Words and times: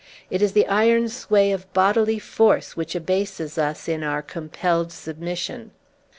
It 0.31 0.41
is 0.41 0.53
the 0.53 0.65
iron 0.65 1.09
sway 1.09 1.51
of 1.51 1.71
bodily 1.73 2.17
force 2.17 2.75
which 2.75 2.95
abases 2.95 3.59
us, 3.59 3.87
in 3.87 4.01
our 4.03 4.23
compelled 4.23 4.91
submission. 4.91 5.73